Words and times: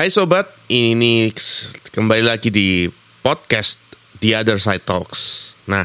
Hai 0.00 0.08
sobat, 0.08 0.48
ini 0.72 1.28
kembali 1.92 2.24
lagi 2.24 2.48
di 2.48 2.88
podcast 3.20 3.76
The 4.24 4.32
Other 4.32 4.56
Side 4.56 4.88
Talks. 4.88 5.52
Nah, 5.68 5.84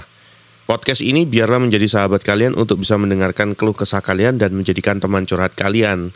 podcast 0.63 1.03
ini 1.03 1.27
biarlah 1.27 1.59
menjadi 1.59 1.83
sahabat 1.83 2.23
kalian 2.23 2.55
untuk 2.55 2.79
bisa 2.79 2.95
mendengarkan 2.95 3.59
keluh 3.59 3.75
kesah 3.75 3.99
kalian 3.99 4.39
dan 4.39 4.55
menjadikan 4.55 5.03
teman 5.03 5.27
curhat 5.27 5.59
kalian. 5.59 6.15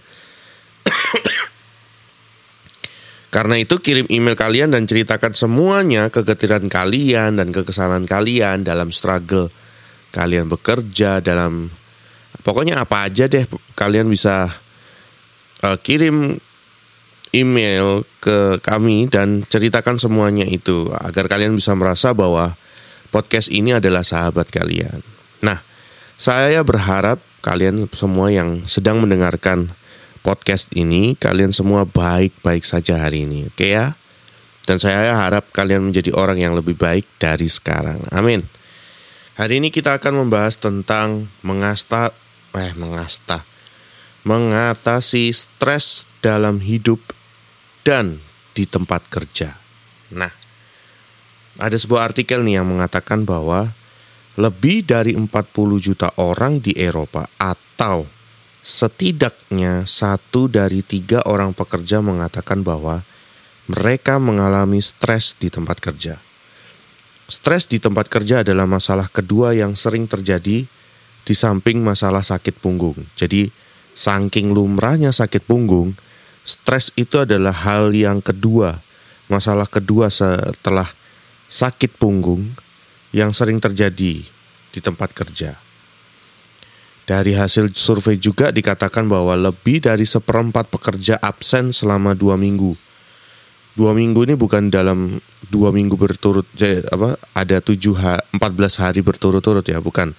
Karena 3.36 3.60
itu 3.60 3.76
kirim 3.84 4.08
email 4.08 4.40
kalian 4.40 4.72
dan 4.72 4.88
ceritakan 4.88 5.36
semuanya 5.36 6.08
kegetiran 6.08 6.72
kalian 6.72 7.36
dan 7.36 7.52
kekesalan 7.52 8.08
kalian 8.08 8.64
dalam 8.64 8.96
struggle 8.96 9.52
kalian 10.16 10.48
bekerja 10.48 11.20
dalam 11.20 11.68
pokoknya 12.48 12.80
apa 12.80 13.12
aja 13.12 13.28
deh 13.28 13.44
kalian 13.76 14.08
bisa 14.08 14.48
uh, 15.68 15.78
kirim 15.84 16.40
email 17.36 18.04
ke 18.22 18.58
kami 18.62 19.06
dan 19.10 19.46
ceritakan 19.46 20.02
semuanya 20.02 20.46
itu 20.46 20.90
agar 20.98 21.30
kalian 21.30 21.54
bisa 21.54 21.78
merasa 21.78 22.14
bahwa 22.14 22.58
podcast 23.14 23.54
ini 23.54 23.78
adalah 23.78 24.02
sahabat 24.02 24.50
kalian. 24.50 25.02
Nah, 25.46 25.62
saya 26.18 26.62
berharap 26.66 27.22
kalian 27.46 27.88
semua 27.94 28.34
yang 28.34 28.66
sedang 28.66 29.00
mendengarkan 29.00 29.72
podcast 30.26 30.74
ini, 30.76 31.16
kalian 31.16 31.56
semua 31.56 31.88
baik-baik 31.88 32.66
saja 32.66 33.00
hari 33.00 33.24
ini, 33.24 33.48
oke 33.48 33.66
ya? 33.66 33.96
Dan 34.68 34.78
saya 34.78 35.18
harap 35.18 35.50
kalian 35.50 35.90
menjadi 35.90 36.14
orang 36.14 36.38
yang 36.38 36.54
lebih 36.54 36.78
baik 36.78 37.08
dari 37.18 37.50
sekarang. 37.50 38.06
Amin. 38.14 38.46
Hari 39.40 39.64
ini 39.64 39.74
kita 39.74 39.98
akan 39.98 40.28
membahas 40.28 40.60
tentang 40.60 41.32
mengasta 41.42 42.14
eh 42.54 42.74
mengasta 42.76 43.46
mengatasi 44.28 45.32
stres 45.32 46.12
dalam 46.20 46.60
hidup 46.60 47.00
dan 47.90 48.22
di 48.54 48.70
tempat 48.70 49.10
kerja. 49.10 49.58
Nah, 50.14 50.30
ada 51.58 51.74
sebuah 51.74 52.14
artikel 52.14 52.46
nih 52.46 52.62
yang 52.62 52.70
mengatakan 52.70 53.26
bahwa 53.26 53.74
lebih 54.38 54.86
dari 54.86 55.18
40 55.18 55.26
juta 55.82 56.14
orang 56.22 56.62
di 56.62 56.78
Eropa 56.78 57.26
atau 57.42 58.06
setidaknya 58.62 59.90
satu 59.90 60.46
dari 60.46 60.86
tiga 60.86 61.26
orang 61.26 61.58
pekerja 61.58 62.06
mengatakan 62.06 62.62
bahwa 62.62 63.02
mereka 63.66 64.22
mengalami 64.22 64.78
stres 64.86 65.34
di 65.34 65.50
tempat 65.50 65.82
kerja. 65.82 66.22
Stres 67.26 67.66
di 67.66 67.82
tempat 67.82 68.06
kerja 68.06 68.46
adalah 68.46 68.70
masalah 68.70 69.10
kedua 69.10 69.58
yang 69.58 69.74
sering 69.74 70.06
terjadi 70.06 70.66
di 71.26 71.34
samping 71.34 71.82
masalah 71.82 72.22
sakit 72.22 72.58
punggung. 72.58 72.98
Jadi, 73.14 73.50
saking 73.94 74.50
lumrahnya 74.54 75.14
sakit 75.14 75.46
punggung, 75.46 75.94
stres 76.50 76.90
itu 76.98 77.22
adalah 77.22 77.54
hal 77.54 77.94
yang 77.94 78.26
kedua, 78.26 78.82
masalah 79.30 79.70
kedua 79.70 80.10
setelah 80.10 80.90
sakit 81.46 82.02
punggung 82.02 82.50
yang 83.14 83.30
sering 83.30 83.62
terjadi 83.62 84.26
di 84.70 84.80
tempat 84.82 85.14
kerja. 85.14 85.58
Dari 87.06 87.34
hasil 87.34 87.74
survei 87.74 88.22
juga 88.22 88.54
dikatakan 88.54 89.10
bahwa 89.10 89.34
lebih 89.34 89.82
dari 89.82 90.06
seperempat 90.06 90.70
pekerja 90.70 91.18
absen 91.18 91.74
selama 91.74 92.14
dua 92.14 92.38
minggu. 92.38 92.78
Dua 93.74 93.98
minggu 93.98 94.30
ini 94.30 94.38
bukan 94.38 94.70
dalam 94.70 95.18
dua 95.50 95.74
minggu 95.74 95.98
berturut, 95.98 96.46
apa 96.94 97.18
ada 97.34 97.58
tujuh 97.66 97.98
empat 98.34 98.52
belas 98.54 98.78
hari 98.78 99.02
berturut-turut 99.02 99.66
ya, 99.66 99.82
bukan. 99.82 100.14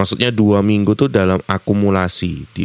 Maksudnya 0.00 0.32
dua 0.32 0.64
minggu 0.64 0.96
tuh 0.96 1.12
dalam 1.12 1.44
akumulasi 1.44 2.48
di 2.56 2.64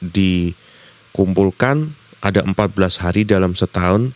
dikumpulkan 0.00 1.99
ada 2.20 2.44
14 2.44 2.56
hari 3.00 3.24
dalam 3.24 3.56
setahun 3.56 4.12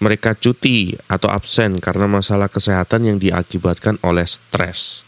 mereka 0.00 0.32
cuti 0.32 0.96
atau 1.06 1.28
absen 1.28 1.76
karena 1.76 2.08
masalah 2.08 2.48
kesehatan 2.48 3.04
yang 3.04 3.18
diakibatkan 3.20 4.00
oleh 4.00 4.24
stres. 4.24 5.04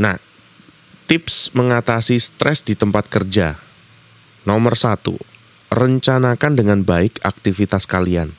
Nah, 0.00 0.16
tips 1.04 1.52
mengatasi 1.52 2.16
stres 2.16 2.64
di 2.64 2.72
tempat 2.72 3.06
kerja. 3.12 3.60
Nomor 4.48 4.80
satu, 4.80 5.14
rencanakan 5.68 6.52
dengan 6.56 6.80
baik 6.80 7.20
aktivitas 7.20 7.84
kalian. 7.84 8.32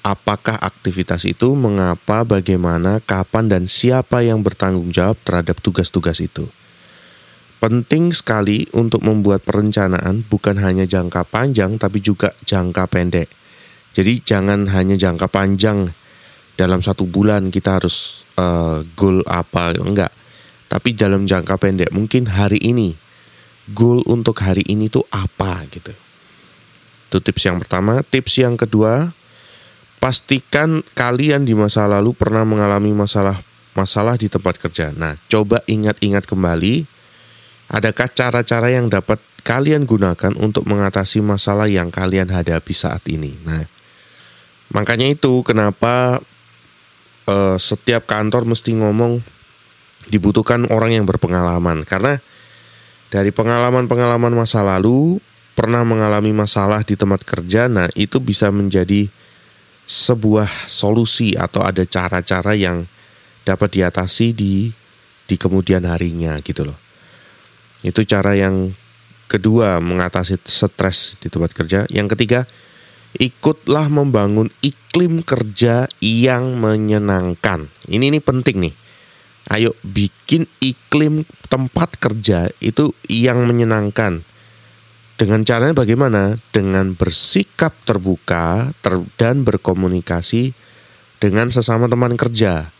Apakah 0.00 0.56
aktivitas 0.56 1.28
itu, 1.28 1.52
mengapa, 1.58 2.24
bagaimana, 2.24 3.04
kapan, 3.04 3.52
dan 3.52 3.62
siapa 3.68 4.24
yang 4.24 4.40
bertanggung 4.40 4.88
jawab 4.94 5.20
terhadap 5.26 5.60
tugas-tugas 5.60 6.24
itu. 6.24 6.48
Penting 7.60 8.08
sekali 8.16 8.64
untuk 8.72 9.04
membuat 9.04 9.44
perencanaan 9.44 10.24
bukan 10.24 10.56
hanya 10.64 10.88
jangka 10.88 11.28
panjang 11.28 11.76
tapi 11.76 12.00
juga 12.00 12.32
jangka 12.48 12.88
pendek. 12.88 13.28
Jadi 13.92 14.24
jangan 14.24 14.64
hanya 14.72 14.96
jangka 14.96 15.28
panjang 15.28 15.92
dalam 16.56 16.80
satu 16.80 17.04
bulan 17.04 17.52
kita 17.52 17.76
harus 17.76 18.24
uh, 18.40 18.80
goal 18.96 19.20
apa 19.28 19.76
enggak. 19.76 20.08
Tapi 20.72 20.96
dalam 20.96 21.28
jangka 21.28 21.60
pendek 21.60 21.92
mungkin 21.92 22.32
hari 22.32 22.56
ini 22.64 22.96
goal 23.76 24.00
untuk 24.08 24.40
hari 24.40 24.64
ini 24.64 24.88
tuh 24.88 25.04
apa 25.12 25.68
gitu. 25.68 25.92
Itu 27.12 27.18
tips 27.20 27.42
yang 27.44 27.60
pertama. 27.60 28.00
Tips 28.00 28.40
yang 28.40 28.56
kedua, 28.56 29.12
pastikan 30.00 30.80
kalian 30.96 31.44
di 31.44 31.52
masa 31.52 31.84
lalu 31.84 32.16
pernah 32.16 32.48
mengalami 32.48 32.96
masalah 32.96 33.36
masalah 33.76 34.16
di 34.16 34.32
tempat 34.32 34.56
kerja. 34.56 34.96
Nah, 34.96 35.18
coba 35.28 35.60
ingat-ingat 35.68 36.24
kembali 36.24 36.99
Adakah 37.70 38.10
cara-cara 38.10 38.74
yang 38.74 38.90
dapat 38.90 39.22
kalian 39.46 39.86
gunakan 39.86 40.34
untuk 40.42 40.66
mengatasi 40.66 41.22
masalah 41.22 41.70
yang 41.70 41.94
kalian 41.94 42.26
hadapi 42.26 42.74
saat 42.74 43.06
ini? 43.06 43.38
Nah, 43.46 43.62
makanya 44.74 45.06
itu 45.06 45.46
kenapa 45.46 46.18
uh, 47.30 47.56
setiap 47.62 48.10
kantor 48.10 48.50
mesti 48.50 48.74
ngomong 48.74 49.22
dibutuhkan 50.10 50.66
orang 50.74 50.98
yang 50.98 51.06
berpengalaman 51.06 51.86
karena 51.86 52.18
dari 53.10 53.30
pengalaman-pengalaman 53.30 54.34
masa 54.34 54.66
lalu 54.66 55.22
pernah 55.54 55.86
mengalami 55.86 56.34
masalah 56.34 56.82
di 56.82 56.98
tempat 56.98 57.22
kerja, 57.22 57.70
nah 57.70 57.86
itu 57.94 58.18
bisa 58.18 58.50
menjadi 58.50 59.06
sebuah 59.86 60.46
solusi 60.66 61.34
atau 61.38 61.62
ada 61.66 61.82
cara-cara 61.86 62.54
yang 62.54 62.86
dapat 63.42 63.78
diatasi 63.78 64.34
di 64.34 64.70
di 65.26 65.36
kemudian 65.38 65.86
harinya 65.86 66.38
gitu 66.42 66.66
loh. 66.66 66.89
Itu 67.80 68.04
cara 68.04 68.36
yang 68.36 68.76
kedua 69.30 69.78
mengatasi 69.78 70.42
stres 70.42 71.16
di 71.22 71.30
tempat 71.30 71.54
kerja. 71.54 71.86
Yang 71.88 72.18
ketiga, 72.18 72.40
ikutlah 73.16 73.86
membangun 73.88 74.50
iklim 74.60 75.22
kerja 75.22 75.86
yang 76.02 76.58
menyenangkan. 76.58 77.70
Ini 77.86 78.04
ini 78.10 78.18
penting 78.18 78.68
nih. 78.68 78.74
Ayo 79.50 79.74
bikin 79.82 80.46
iklim 80.62 81.26
tempat 81.50 81.98
kerja 81.98 82.46
itu 82.62 82.94
yang 83.10 83.48
menyenangkan. 83.48 84.22
Dengan 85.18 85.44
caranya 85.44 85.74
bagaimana? 85.76 86.38
Dengan 86.54 86.94
bersikap 86.94 87.74
terbuka 87.84 88.72
ter 88.80 88.94
dan 89.18 89.42
berkomunikasi 89.42 90.54
dengan 91.20 91.52
sesama 91.52 91.90
teman 91.90 92.16
kerja. 92.16 92.72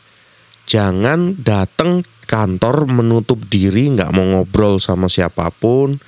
Jangan 0.70 1.34
datang 1.42 2.06
kantor 2.30 2.86
menutup 2.86 3.42
diri 3.50 3.90
nggak 3.90 4.14
mau 4.14 4.22
ngobrol 4.22 4.78
sama 4.78 5.10
siapa 5.10 5.50
pun 5.50 5.98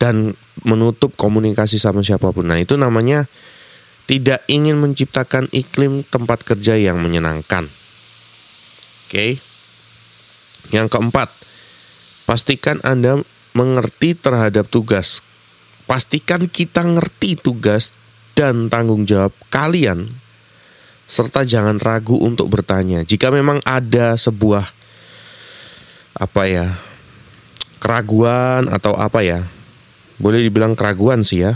dan 0.00 0.32
menutup 0.64 1.12
komunikasi 1.20 1.76
sama 1.76 2.00
siapa 2.00 2.32
pun. 2.32 2.48
Nah 2.48 2.56
itu 2.56 2.80
namanya 2.80 3.28
tidak 4.08 4.40
ingin 4.48 4.80
menciptakan 4.80 5.52
iklim 5.52 6.00
tempat 6.08 6.40
kerja 6.48 6.80
yang 6.80 6.96
menyenangkan. 6.96 7.68
Oke. 9.04 9.36
Yang 10.72 10.88
keempat, 10.88 11.28
pastikan 12.24 12.80
Anda 12.88 13.20
mengerti 13.52 14.16
terhadap 14.16 14.64
tugas. 14.72 15.20
Pastikan 15.84 16.48
kita 16.48 16.88
ngerti 16.88 17.36
tugas 17.36 17.92
dan 18.32 18.72
tanggung 18.72 19.04
jawab 19.04 19.36
kalian 19.52 20.23
serta 21.14 21.46
jangan 21.46 21.78
ragu 21.78 22.18
untuk 22.18 22.50
bertanya. 22.50 23.06
Jika 23.06 23.30
memang 23.30 23.62
ada 23.62 24.18
sebuah 24.18 24.66
apa 26.18 26.42
ya 26.50 26.74
keraguan 27.78 28.70
atau 28.70 28.94
apa 28.98 29.22
ya 29.22 29.46
boleh 30.18 30.42
dibilang 30.42 30.74
keraguan 30.74 31.22
sih 31.22 31.46
ya. 31.46 31.54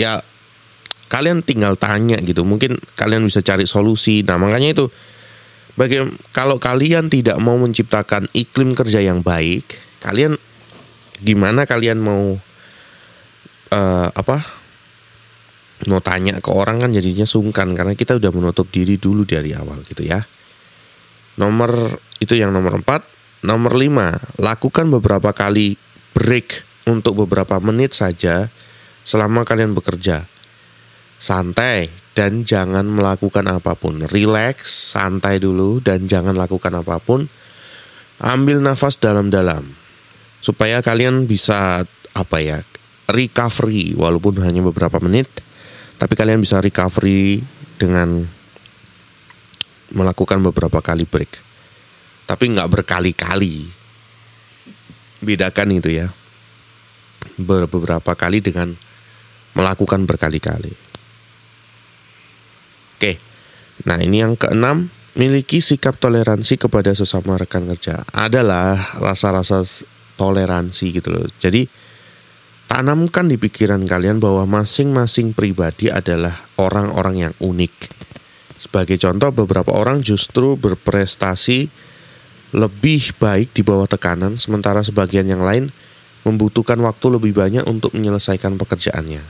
Ya 0.00 0.24
kalian 1.12 1.44
tinggal 1.44 1.76
tanya 1.76 2.16
gitu. 2.24 2.48
Mungkin 2.48 2.80
kalian 2.96 3.28
bisa 3.28 3.44
cari 3.44 3.68
solusi. 3.68 4.24
Nah 4.24 4.40
makanya 4.40 4.72
itu 4.80 4.86
bagaimana 5.76 6.16
kalau 6.32 6.56
kalian 6.56 7.12
tidak 7.12 7.36
mau 7.36 7.60
menciptakan 7.60 8.32
iklim 8.32 8.72
kerja 8.72 9.04
yang 9.04 9.20
baik 9.20 9.76
kalian 10.00 10.40
gimana 11.20 11.68
kalian 11.68 12.00
mau 12.00 12.40
uh, 13.72 14.08
apa 14.12 14.40
mau 15.86 16.02
tanya 16.02 16.38
ke 16.42 16.50
orang 16.50 16.82
kan 16.82 16.90
jadinya 16.90 17.24
sungkan 17.26 17.74
karena 17.74 17.94
kita 17.94 18.18
udah 18.18 18.30
menutup 18.34 18.66
diri 18.70 18.98
dulu 18.98 19.22
dari 19.22 19.54
awal 19.54 19.82
gitu 19.86 20.02
ya 20.02 20.22
Nomor 21.36 22.00
itu 22.18 22.34
yang 22.36 22.50
nomor 22.52 22.80
empat. 22.80 23.04
Nomor 23.44 23.78
lima, 23.78 24.16
lakukan 24.40 24.88
beberapa 24.88 25.30
kali 25.30 25.76
break 26.16 26.64
untuk 26.88 27.22
beberapa 27.24 27.60
menit 27.62 27.94
saja 27.94 28.48
selama 29.06 29.46
kalian 29.46 29.76
bekerja. 29.76 30.26
santai 31.16 31.88
dan 32.12 32.44
jangan 32.44 32.84
melakukan 32.84 33.48
apa 33.48 33.72
pun. 33.72 34.04
Relax, 34.04 34.92
santai 34.92 35.40
dulu 35.40 35.80
dan 35.80 36.04
jangan 36.04 36.36
lakukan 36.36 36.76
apa 36.76 37.00
pun. 37.00 37.24
Ambil 38.20 38.60
nafas 38.60 39.00
dalam-dalam 39.00 39.64
supaya 40.44 40.84
kalian 40.84 41.24
bisa 41.24 41.88
apa 42.12 42.36
ya 42.44 42.60
recovery 43.08 43.96
walaupun 43.96 44.40
hanya 44.44 44.60
beberapa 44.60 45.00
menit 45.00 45.28
tapi 45.96 46.12
kalian 46.12 46.44
bisa 46.44 46.60
recovery 46.60 47.40
dengan 47.80 48.24
melakukan 49.92 50.40
beberapa 50.44 50.84
kali 50.84 51.08
break. 51.08 51.40
Tapi 52.26 52.44
nggak 52.52 52.68
berkali-kali. 52.68 53.64
Bedakan 55.22 55.72
itu 55.72 55.88
ya. 55.94 56.10
Beberapa 57.40 58.12
kali 58.12 58.44
dengan 58.44 58.74
melakukan 59.56 60.04
berkali-kali. 60.04 60.72
Oke. 62.96 63.12
Nah 63.88 64.00
ini 64.02 64.20
yang 64.20 64.36
keenam. 64.36 64.92
Miliki 65.16 65.64
sikap 65.64 65.96
toleransi 65.96 66.60
kepada 66.60 66.92
sesama 66.92 67.40
rekan 67.40 67.64
kerja 67.72 68.04
adalah 68.12 68.76
rasa-rasa 69.00 69.64
toleransi 70.20 71.00
gitu 71.00 71.08
loh. 71.08 71.24
Jadi 71.40 71.64
Tanamkan 72.66 73.30
di 73.30 73.38
pikiran 73.38 73.86
kalian 73.86 74.18
bahwa 74.18 74.42
masing-masing 74.58 75.30
pribadi 75.30 75.86
adalah 75.86 76.34
orang-orang 76.58 77.30
yang 77.30 77.34
unik. 77.38 77.94
Sebagai 78.58 78.98
contoh, 78.98 79.30
beberapa 79.30 79.70
orang 79.70 80.02
justru 80.02 80.58
berprestasi 80.58 81.70
lebih 82.50 83.14
baik 83.22 83.54
di 83.54 83.62
bawah 83.62 83.86
tekanan, 83.86 84.34
sementara 84.34 84.82
sebagian 84.82 85.30
yang 85.30 85.46
lain 85.46 85.70
membutuhkan 86.26 86.74
waktu 86.82 87.06
lebih 87.14 87.38
banyak 87.38 87.62
untuk 87.70 87.94
menyelesaikan 87.94 88.58
pekerjaannya. 88.58 89.22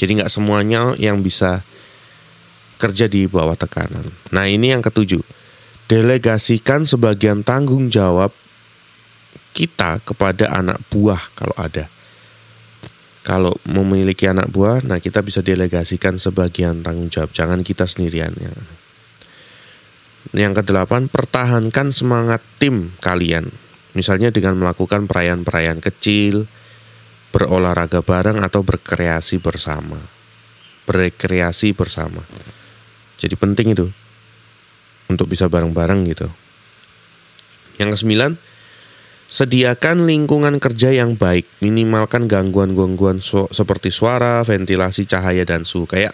Jadi 0.00 0.10
nggak 0.24 0.32
semuanya 0.32 0.96
yang 0.96 1.20
bisa 1.20 1.60
kerja 2.80 3.04
di 3.04 3.28
bawah 3.28 3.54
tekanan. 3.54 4.08
Nah 4.32 4.48
ini 4.48 4.72
yang 4.72 4.80
ketujuh, 4.80 5.20
delegasikan 5.92 6.88
sebagian 6.88 7.44
tanggung 7.44 7.92
jawab 7.92 8.32
kita 9.52 10.00
kepada 10.08 10.48
anak 10.56 10.80
buah 10.88 11.20
kalau 11.36 11.52
ada 11.60 11.92
kalau 13.22 13.54
memiliki 13.70 14.26
anak 14.26 14.50
buah, 14.50 14.82
nah 14.82 14.98
kita 14.98 15.22
bisa 15.22 15.46
delegasikan 15.46 16.18
sebagian 16.18 16.82
tanggung 16.82 17.06
jawab, 17.06 17.30
jangan 17.30 17.62
kita 17.62 17.86
sendirian 17.86 18.34
ya. 18.34 18.54
Yang 20.34 20.62
kedelapan, 20.62 21.06
pertahankan 21.06 21.94
semangat 21.94 22.42
tim 22.58 22.90
kalian. 22.98 23.50
Misalnya 23.94 24.34
dengan 24.34 24.58
melakukan 24.58 25.06
perayaan-perayaan 25.06 25.78
kecil, 25.78 26.50
berolahraga 27.30 28.02
bareng 28.02 28.42
atau 28.42 28.66
berkreasi 28.66 29.38
bersama. 29.38 30.00
Berkreasi 30.88 31.78
bersama. 31.78 32.26
Jadi 33.22 33.34
penting 33.38 33.76
itu 33.76 33.86
untuk 35.06 35.30
bisa 35.30 35.46
bareng-bareng 35.46 36.00
gitu. 36.10 36.26
Yang 37.78 38.00
kesembilan, 38.00 38.34
Sediakan 39.32 40.04
lingkungan 40.04 40.60
kerja 40.60 40.92
yang 40.92 41.16
baik, 41.16 41.48
minimalkan 41.64 42.28
gangguan-gangguan 42.28 43.24
su 43.24 43.48
seperti 43.48 43.88
suara, 43.88 44.44
ventilasi, 44.44 45.08
cahaya, 45.08 45.40
dan 45.48 45.64
suhu. 45.64 45.88
Kayak 45.88 46.12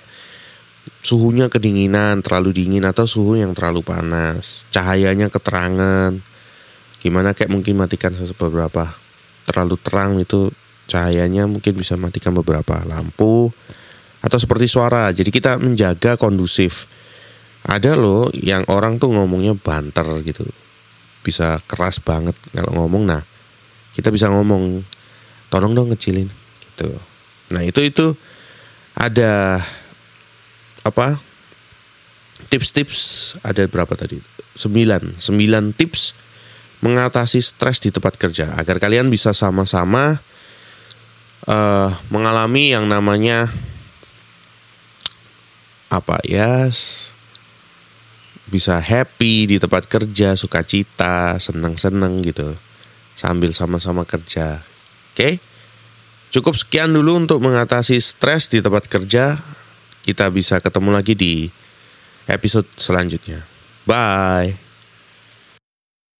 suhunya 1.02 1.50
kedinginan, 1.50 2.22
terlalu 2.22 2.54
dingin, 2.54 2.86
atau 2.86 3.10
suhu 3.10 3.34
yang 3.34 3.58
terlalu 3.58 3.82
panas. 3.82 4.70
Cahayanya 4.70 5.34
keterangan. 5.34 6.14
Gimana 7.02 7.34
kayak 7.34 7.50
mungkin 7.50 7.74
matikan 7.82 8.14
beberapa. 8.38 8.94
Terlalu 9.50 9.74
terang 9.82 10.22
itu 10.22 10.54
cahayanya 10.86 11.50
mungkin 11.50 11.74
bisa 11.74 11.98
matikan 11.98 12.30
beberapa 12.38 12.86
lampu. 12.86 13.50
Atau 14.22 14.38
seperti 14.38 14.70
suara, 14.70 15.10
jadi 15.10 15.34
kita 15.34 15.58
menjaga 15.58 16.14
kondusif. 16.14 16.86
Ada 17.66 17.98
loh 17.98 18.30
yang 18.30 18.62
orang 18.70 19.02
tuh 19.02 19.10
ngomongnya 19.10 19.58
banter 19.58 20.06
gitu 20.22 20.46
bisa 21.28 21.60
keras 21.68 22.00
banget 22.00 22.32
kalau 22.56 22.72
ngomong. 22.72 23.04
Nah 23.04 23.20
kita 23.92 24.08
bisa 24.08 24.32
ngomong 24.32 24.80
tolong 25.52 25.76
dong 25.76 25.92
ngecilin 25.92 26.32
gitu. 26.72 26.88
Nah 27.52 27.60
itu 27.60 27.84
itu 27.84 28.16
ada 28.96 29.60
apa 30.88 31.20
tips-tips 32.48 33.36
ada 33.44 33.68
berapa 33.68 33.92
tadi? 33.92 34.16
Sembilan 34.56 35.20
sembilan 35.20 35.76
tips 35.76 36.16
mengatasi 36.80 37.44
stres 37.44 37.82
di 37.82 37.92
tempat 37.92 38.16
kerja 38.16 38.54
agar 38.56 38.80
kalian 38.80 39.10
bisa 39.10 39.34
sama-sama 39.34 40.16
uh, 41.50 41.90
mengalami 42.08 42.70
yang 42.70 42.86
namanya 42.86 43.50
apa 45.88 46.20
ya 46.22 46.68
bisa 48.48 48.80
happy 48.80 49.44
di 49.44 49.56
tempat 49.60 49.84
kerja, 49.86 50.34
sukacita, 50.34 51.36
senang-senang 51.36 52.24
gitu. 52.24 52.56
Sambil 53.12 53.52
sama-sama 53.52 54.08
kerja. 54.08 54.64
Oke? 55.12 55.40
Cukup 56.28 56.56
sekian 56.56 56.92
dulu 56.92 57.24
untuk 57.24 57.40
mengatasi 57.40 57.96
stres 58.00 58.52
di 58.52 58.60
tempat 58.60 58.88
kerja. 58.88 59.40
Kita 60.04 60.28
bisa 60.32 60.60
ketemu 60.60 60.90
lagi 60.92 61.12
di 61.16 61.48
episode 62.28 62.68
selanjutnya. 62.76 63.44
Bye. 63.88 64.67